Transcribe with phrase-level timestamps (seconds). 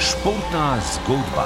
[0.00, 1.44] Športna zgodba.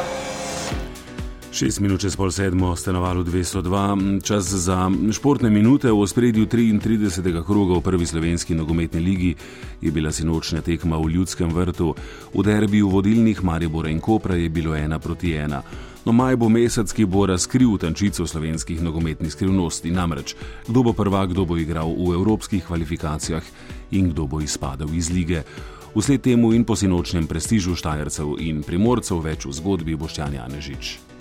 [1.50, 7.42] Šest minut čez pol sedmo, stanovalu 202, čas za športne minute v ospredju 33.
[7.46, 9.34] kroga v prvi slovenski nogometni ligi
[9.82, 11.94] je bila sinočnja tekma v ljudskem vrtu.
[12.34, 15.62] V derbiju vodilnih Maribora in Kopra je bilo ena proti ena.
[16.04, 20.36] No, maj bo mesec, ki bo razkril tančico slovenskih nogometnih skrivnosti, namreč
[20.68, 23.42] kdo bo prvak, kdo bo igral v evropskih kvalifikacijah
[23.90, 25.42] in kdo bo izpadel iz lige.
[25.94, 31.13] Vsled temu in po sinočnem prestižu Štajercev in primorcev več v zgodbi Boštjan Janežič.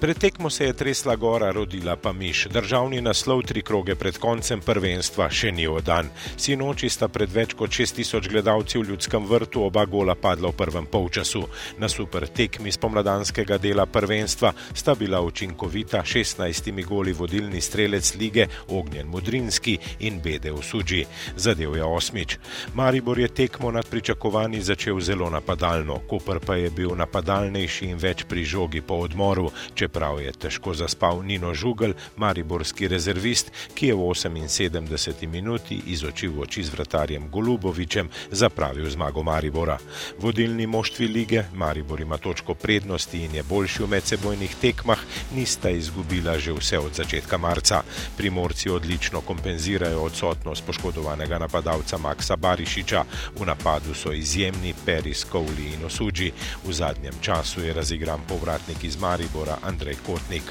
[0.00, 2.46] Pred tekmo se je tresla gora, rodila pa miš.
[2.52, 6.10] Državni naslov tri kroge pred koncem prvenstva še ni odan.
[6.36, 10.86] Sinoči sta pred več kot 6000 gledalci v ljudskem vrtu oba gola padla v prvem
[10.86, 11.46] polčasu.
[11.80, 19.08] Na super tekmi spomladanskega dela prvenstva sta bila učinkovita 16 goli vodilni strelec lige Ognjen
[19.08, 21.06] Mudrinski in Bede v Suđi.
[21.36, 22.36] Zadev je osmič.
[22.74, 28.28] Maribor je tekmo nad pričakovanji začel zelo napadalno, Koper pa je bil napadalnejši in več
[28.28, 29.48] pri žogi po odmoru
[29.86, 36.26] čeprav je težko zaspal Nino Žugel, mariborski rezervist, ki je v 78 minuti iz oči
[36.26, 39.78] v oči z vratarjem Golubovičem zapravil zmago Maribora.
[40.18, 44.98] Vodilni moštvi lige, Maribor ima točko prednosti in je boljši v medsebojnih tekmah,
[45.34, 47.82] nista izgubila že vse od začetka marca.
[48.16, 53.04] Primorci odlično kompenzirajo odsotnost poškodovanega napadalca Maksa Barišiča,
[53.38, 56.32] v napadu so izjemni Peris, Kovli in Osuđi.
[56.66, 59.75] V zadnjem času je razigran povratnik iz Maribora Andrej
[60.06, 60.42] Kotnik.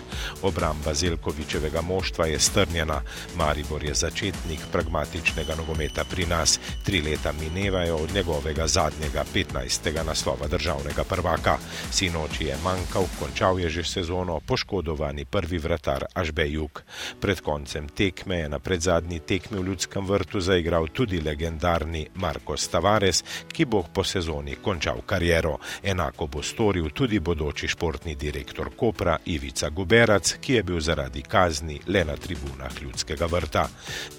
[0.41, 3.01] Obramba Zelkovičevega moštva je strnjena.
[3.37, 6.59] Maribor je začetnik pragmatičnega nogometa pri nas.
[6.83, 10.05] Tri leta minevajo od njegovega zadnjega 15.
[10.05, 11.57] naslova državnega prvaka.
[11.91, 16.83] Sinoči je manjkal, končal je že sezono, poškodovani prvi vratar Ažbejuk.
[17.21, 23.23] Pred koncem tekme je na predzadnji tekmi v Ljudskem vrtu zaigral tudi legendarni Marko Stavares,
[23.47, 25.57] ki bo po sezoni končal kariero.
[25.83, 31.80] Enako bo storil tudi bodoči športni direktor Kopra Ivica Guberac, ki je bil zaradi kazni
[31.87, 33.67] le na tribunah ljudskega vrta.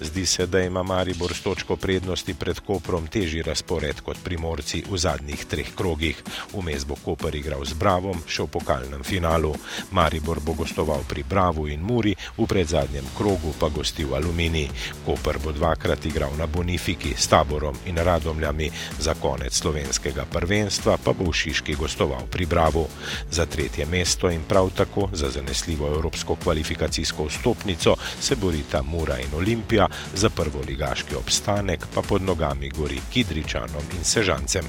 [0.01, 4.97] Zdi se, da ima Maribor s točko prednosti pred Koprom težji razpored kot primorci v
[4.97, 6.23] zadnjih treh krogih.
[6.53, 9.53] Vmes bo Koper igral z Bravom, še v pokalnem finalu.
[9.91, 14.69] Maribor bo gostoval pri Bravu in Muri, v predzadnjem krogu pa gostil Alumini.
[15.05, 21.13] Koper bo dvakrat igral na Bonifiki s taborom in radomljami, za konec slovenskega prvenstva pa
[21.13, 22.87] bo v Šiški gostoval pri Bravu.
[23.31, 29.33] Za tretje mesto in prav tako za zanesljivo evropsko kvalifikacijsko vstopnico se borita Mura in
[29.33, 34.65] Olimpija, za prvo ligaški obstanek pa pod nogami gori Kidričanom in Sežancem.